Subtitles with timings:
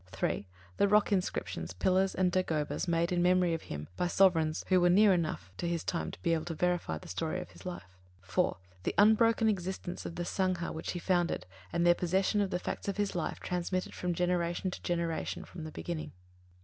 [0.07, 0.47] (3)
[0.77, 4.89] The rock inscriptions, pillars and dagobas made in memory of him by sovereigns who were
[4.89, 7.99] near enough to his time to be able to verify the story of his life.
[8.21, 12.57] (4) The unbroken existence of the Sangha which he founded, and their possession of the
[12.57, 16.13] facts of his life transmitted from generation to generation from the beginning.